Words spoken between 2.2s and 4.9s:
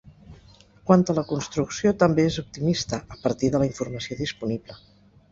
és optimista, a partir de la informació disponible.